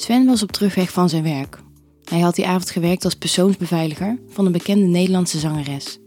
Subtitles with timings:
[0.00, 1.62] Sven was op terugweg van zijn werk.
[2.04, 5.98] Hij had die avond gewerkt als persoonsbeveiliger van een bekende Nederlandse zangeres.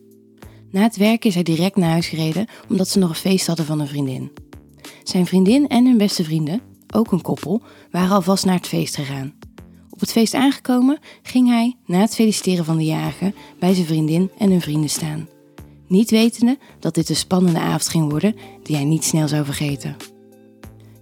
[0.72, 3.66] Na het werk is hij direct naar huis gereden omdat ze nog een feest hadden
[3.66, 4.32] van een vriendin.
[5.04, 6.62] Zijn vriendin en hun beste vrienden,
[6.94, 7.62] ook een koppel,
[7.92, 9.34] waren alvast naar het feest gegaan.
[9.90, 14.32] Op het feest aangekomen ging hij, na het feliciteren van de jager, bij zijn vriendin
[14.38, 15.28] en hun vrienden staan.
[15.88, 19.96] Niet wetende dat dit een spannende avond ging worden die hij niet snel zou vergeten.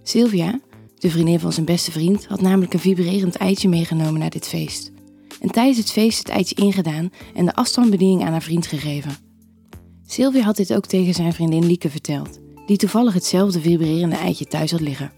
[0.02, 0.60] Sylvia,
[1.02, 4.90] de vriendin van zijn beste vriend, had namelijk een vibrerend eitje meegenomen naar dit feest.
[5.40, 9.16] En tijdens het feest het eitje ingedaan en de afstandsbediening aan haar vriend gegeven.
[10.06, 14.70] Sylvia had dit ook tegen zijn vriendin Lieke verteld, die toevallig hetzelfde vibrerende eitje thuis
[14.70, 15.12] had liggen.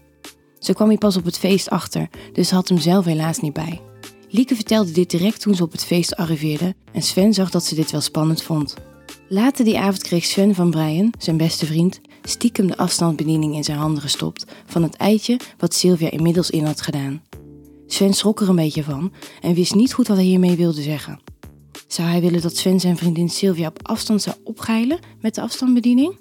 [0.59, 3.81] Ze kwam hier pas op het feest achter, dus had hem zelf helaas niet bij.
[4.29, 7.75] Lieke vertelde dit direct toen ze op het feest arriveerde en Sven zag dat ze
[7.75, 8.75] dit wel spannend vond.
[9.27, 11.99] Later die avond kreeg Sven van Brian, zijn beste vriend,
[12.29, 16.81] stiekem de afstandsbediening in zijn handen gestopt van het eitje wat Sylvia inmiddels in had
[16.81, 17.21] gedaan.
[17.87, 19.11] Sven schrok er een beetje van
[19.41, 21.19] en wist niet goed wat hij hiermee wilde zeggen.
[21.87, 26.19] Zou hij willen dat Sven zijn vriendin Sylvia op afstand zou opgeilen met de afstandsbediening?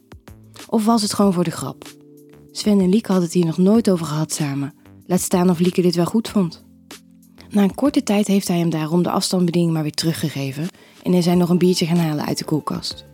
[0.68, 1.84] Of was het gewoon voor de grap?
[2.52, 4.74] Sven en Lieke hadden het hier nog nooit over gehad samen.
[5.06, 6.64] Laat staan of Lieke dit wel goed vond.
[7.50, 10.68] Na een korte tijd heeft hij hem daarom de afstandsbediening maar weer teruggegeven
[11.02, 13.04] en hij nog een biertje gaan halen uit de koelkast.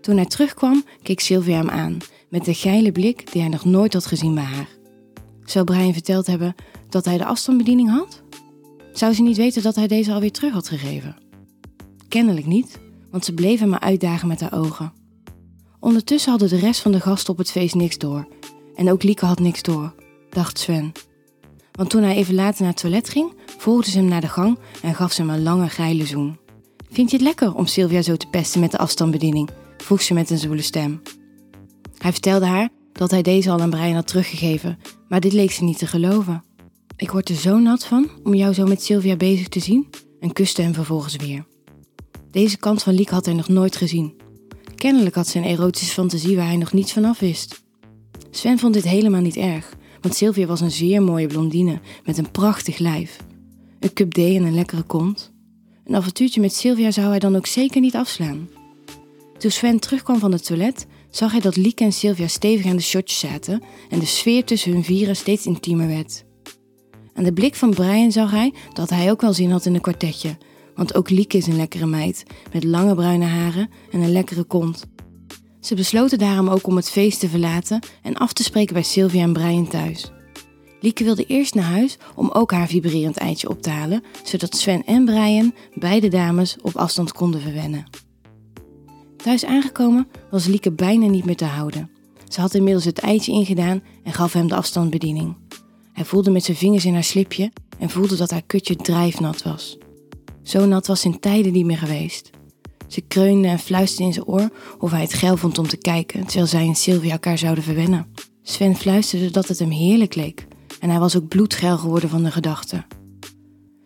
[0.00, 1.98] Toen hij terugkwam, keek Sylvia hem aan
[2.30, 4.68] met de geile blik die hij nog nooit had gezien bij haar.
[5.44, 6.54] Zou Brian verteld hebben
[6.88, 8.22] dat hij de afstandsbediening had?
[8.92, 11.16] Zou ze niet weten dat hij deze alweer terug had gegeven?
[12.08, 12.78] Kennelijk niet,
[13.10, 14.92] want ze bleef hem maar uitdagen met haar ogen.
[15.80, 18.28] Ondertussen hadden de rest van de gasten op het feest niks door.
[18.74, 19.94] En ook Lieke had niks door,
[20.30, 20.92] dacht Sven.
[21.72, 24.58] Want toen hij even later naar het toilet ging, volgde ze hem naar de gang
[24.82, 26.38] en gaf ze hem een lange geile zoen.
[26.90, 29.50] Vind je het lekker om Sylvia zo te pesten met de afstandsbediening?
[29.76, 31.02] vroeg ze met een zwoele stem.
[32.02, 35.64] Hij vertelde haar dat hij deze al aan Brian had teruggegeven, maar dit leek ze
[35.64, 36.44] niet te geloven.
[36.96, 39.86] Ik word er zo nat van om jou zo met Sylvia bezig te zien
[40.20, 41.46] en kuste hem vervolgens weer.
[42.30, 44.14] Deze kant van Liek had hij nog nooit gezien.
[44.74, 47.62] Kennelijk had ze een erotische fantasie waar hij nog niets van af wist.
[48.30, 52.30] Sven vond dit helemaal niet erg, want Sylvia was een zeer mooie blondine met een
[52.30, 53.16] prachtig lijf.
[53.80, 55.32] Een cup D en een lekkere kont.
[55.84, 58.48] Een avontuurtje met Sylvia zou hij dan ook zeker niet afslaan.
[59.38, 62.82] Toen Sven terugkwam van het toilet, zag hij dat Lieke en Sylvia stevig aan de
[62.82, 66.24] shotjes zaten en de sfeer tussen hun vieren steeds intiemer werd.
[67.14, 69.80] Aan de blik van Brian zag hij dat hij ook wel zin had in een
[69.80, 70.36] kwartetje,
[70.74, 72.22] want ook Lieke is een lekkere meid
[72.52, 74.86] met lange bruine haren en een lekkere kont.
[75.60, 79.22] Ze besloten daarom ook om het feest te verlaten en af te spreken bij Sylvia
[79.22, 80.10] en Brian thuis.
[80.80, 84.84] Lieke wilde eerst naar huis om ook haar vibrerend eitje op te halen, zodat Sven
[84.84, 88.09] en Brian beide dames op afstand konden verwennen.
[89.22, 91.90] Thuis aangekomen was Lieke bijna niet meer te houden.
[92.28, 95.36] Ze had inmiddels het eitje ingedaan en gaf hem de afstandsbediening.
[95.92, 99.78] Hij voelde met zijn vingers in haar slipje en voelde dat haar kutje drijfnat was.
[100.42, 102.30] Zo nat was in tijden niet meer geweest.
[102.86, 106.24] Ze kreunde en fluisterde in zijn oor of hij het geil vond om te kijken,
[106.24, 108.06] terwijl zij en Sylvia elkaar zouden verwennen.
[108.42, 110.46] Sven fluisterde dat het hem heerlijk leek
[110.78, 112.84] en hij was ook bloedgeil geworden van de gedachte.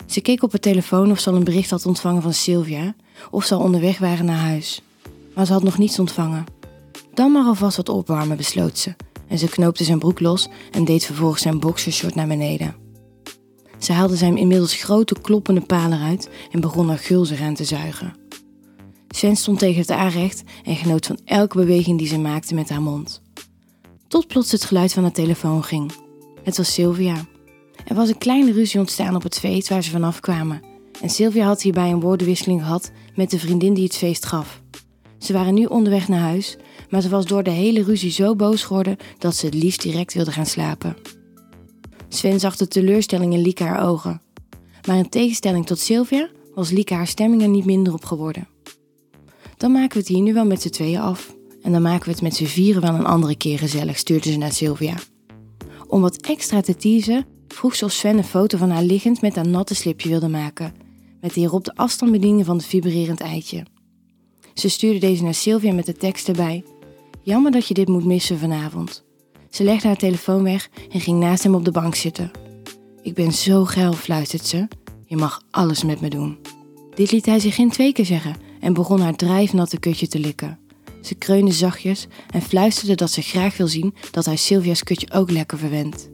[0.06, 2.94] Ze keek op haar telefoon of ze al een bericht had ontvangen van Sylvia
[3.30, 4.82] of ze al onderweg waren naar huis
[5.34, 6.44] maar ze had nog niets ontvangen.
[7.14, 8.94] Dan maar alvast wat opwarmen, besloot ze.
[9.28, 12.74] En ze knoopte zijn broek los en deed vervolgens zijn boxershort naar beneden.
[13.78, 18.14] Ze haalde zijn inmiddels grote kloppende palen uit en begon er gulzig aan te zuigen.
[19.08, 22.82] Sven stond tegen het aanrecht en genoot van elke beweging die ze maakte met haar
[22.82, 23.22] mond.
[24.08, 25.92] Tot plots het geluid van de telefoon ging.
[26.42, 27.26] Het was Sylvia.
[27.84, 30.62] Er was een kleine ruzie ontstaan op het feest waar ze vanaf kwamen.
[31.00, 34.62] En Sylvia had hierbij een woordenwisseling gehad met de vriendin die het feest gaf.
[35.24, 36.56] Ze waren nu onderweg naar huis,
[36.90, 40.14] maar ze was door de hele ruzie zo boos geworden dat ze het liefst direct
[40.14, 40.96] wilde gaan slapen.
[42.08, 44.20] Sven zag de teleurstelling in Lieke haar ogen.
[44.86, 48.48] Maar in tegenstelling tot Sylvia was Lieke haar stemming er niet minder op geworden.
[49.56, 51.34] Dan maken we het hier nu wel met z'n tweeën af.
[51.62, 54.38] En dan maken we het met z'n vieren wel een andere keer gezellig, stuurde ze
[54.38, 54.94] naar Sylvia.
[55.86, 59.34] Om wat extra te teasen, vroeg ze of Sven een foto van haar liggend met
[59.34, 60.74] haar natte slipje wilde maken.
[61.20, 63.64] Met hierop de afstandsbediening van het vibrerend eitje.
[64.54, 66.64] Ze stuurde deze naar Sylvia met de tekst erbij.
[67.22, 69.04] Jammer dat je dit moet missen vanavond.
[69.50, 72.30] Ze legde haar telefoon weg en ging naast hem op de bank zitten.
[73.02, 74.68] Ik ben zo geil, fluistert ze.
[75.06, 76.38] Je mag alles met me doen.
[76.94, 80.58] Dit liet hij zich geen twee keer zeggen en begon haar drijfnatte kutje te likken.
[81.02, 85.30] Ze kreunde zachtjes en fluisterde dat ze graag wil zien dat hij Sylvia's kutje ook
[85.30, 86.08] lekker verwendt.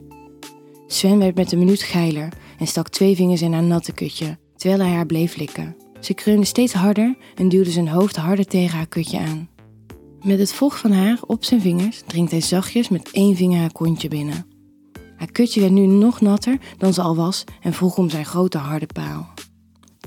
[0.87, 4.81] Sven werd met een minuut geiler en stak twee vingers in haar natte kutje, terwijl
[4.81, 5.75] hij haar bleef likken.
[6.01, 9.49] Ze kreunde steeds harder en duwde zijn hoofd harder tegen haar kutje aan.
[10.21, 13.71] Met het vocht van haar op zijn vingers dringt hij zachtjes met één vinger haar
[13.71, 14.45] kontje binnen.
[15.17, 18.57] Haar kutje werd nu nog natter dan ze al was en vroeg om zijn grote
[18.57, 19.29] harde paal.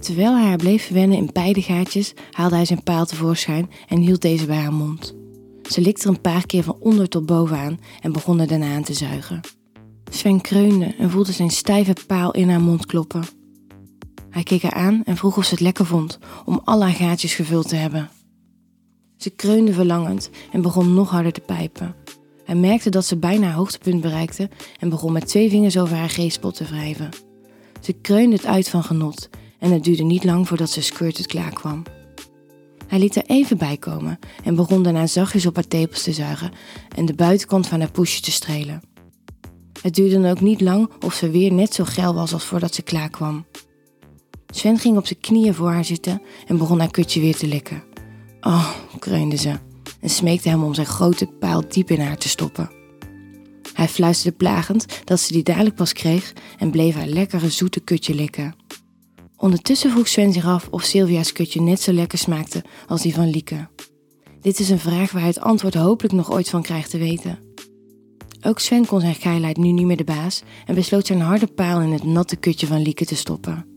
[0.01, 1.87] Terwijl hij haar bleef verwennen in beide
[2.31, 5.15] haalde hij zijn paal tevoorschijn en hield deze bij haar mond.
[5.71, 8.75] Ze likte er een paar keer van onder tot boven aan en begon er daarna
[8.75, 9.41] aan te zuigen.
[10.11, 13.25] Sven kreunde en voelde zijn stijve paal in haar mond kloppen.
[14.35, 17.35] Hij keek haar aan en vroeg of ze het lekker vond om al haar gaatjes
[17.35, 18.11] gevuld te hebben.
[19.17, 21.95] Ze kreunde verlangend en begon nog harder te pijpen.
[22.45, 24.49] Hij merkte dat ze bijna haar hoogtepunt bereikte
[24.81, 27.09] en begon met twee vingers over haar geestpot te wrijven.
[27.81, 29.29] Ze kreunde het uit van genot
[29.59, 31.83] en het duurde niet lang voordat ze squirted klaar kwam.
[32.87, 36.53] Hij liet er even bij komen en begon daarna zachtjes op haar tepels te zuigen
[36.97, 38.83] en de buitenkant van haar poesje te strelen.
[39.83, 42.75] Het duurde dan ook niet lang of ze weer net zo geil was als voordat
[42.75, 43.45] ze klaar kwam.
[44.55, 47.83] Sven ging op zijn knieën voor haar zitten en begon haar kutje weer te likken.
[48.41, 49.53] Oh, kreunde ze
[50.01, 52.71] en smeekte hem om zijn grote paal diep in haar te stoppen.
[53.73, 58.15] Hij fluisterde plagend dat ze die dadelijk pas kreeg en bleef haar lekkere zoete kutje
[58.15, 58.55] likken.
[59.37, 63.31] Ondertussen vroeg Sven zich af of Sylvia's kutje net zo lekker smaakte als die van
[63.31, 63.69] Lieke.
[64.41, 67.39] Dit is een vraag waar hij het antwoord hopelijk nog ooit van krijgt te weten.
[68.43, 71.81] Ook Sven kon zijn geilheid nu niet meer de baas en besloot zijn harde paal
[71.81, 73.74] in het natte kutje van Lieke te stoppen.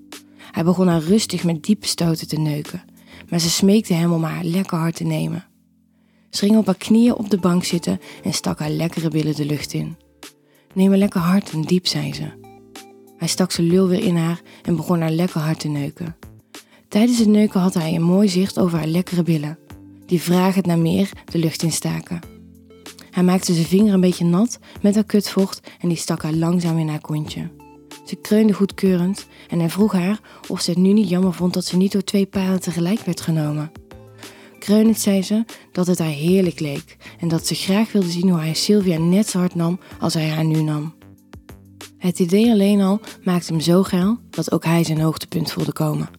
[0.58, 2.84] Hij begon haar rustig met diepe stoten te neuken,
[3.30, 5.46] maar ze smeekte hem om haar lekker hard te nemen.
[6.30, 9.46] Ze ging op haar knieën op de bank zitten en stak haar lekkere billen de
[9.46, 9.96] lucht in.
[10.74, 12.24] Neem me lekker hard en diep, zei ze.
[13.18, 16.16] Hij stak zijn lul weer in haar en begon haar lekker hard te neuken.
[16.88, 19.60] Tijdens het neuken had hij een mooi zicht over haar lekkere billen,
[20.06, 22.20] die vragend naar meer de lucht instaken.
[23.12, 26.78] Hij maakte zijn vinger een beetje nat met haar kutvocht en die stak haar langzaam
[26.78, 27.57] in haar kontje.
[28.08, 31.66] Ze kreunde goedkeurend en hij vroeg haar of ze het nu niet jammer vond dat
[31.66, 33.72] ze niet door twee paren tegelijk werd genomen.
[34.60, 38.40] Kreunend zei ze dat het haar heerlijk leek en dat ze graag wilde zien hoe
[38.40, 40.96] hij Sylvia net zo hard nam als hij haar nu nam.
[41.98, 46.10] Het idee alleen al maakte hem zo geil dat ook hij zijn hoogtepunt voelde komen.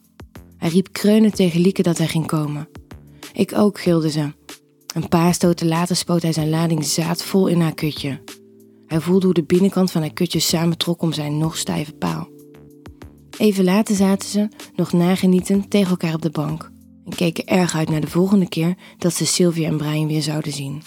[0.57, 2.69] Hij riep kreunend tegen Lieke dat hij ging komen.
[3.33, 4.33] Ik ook, gilde ze.
[4.95, 8.21] Een paar stoten later spoot hij zijn lading zaad vol in haar kutje.
[8.89, 12.29] Hij voelde hoe de binnenkant van haar kutje samentrok om zijn nog stijve paal.
[13.39, 16.71] Even later zaten ze, nog nagenietend, tegen elkaar op de bank
[17.05, 20.53] en keken erg uit naar de volgende keer dat ze Sylvia en Brian weer zouden
[20.53, 20.83] zien.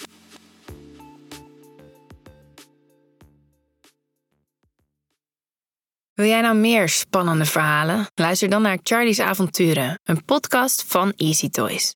[6.14, 8.06] Wil jij nou meer spannende verhalen?
[8.14, 11.90] Luister dan naar Charlie's Avonturen, een podcast van Easy Toys.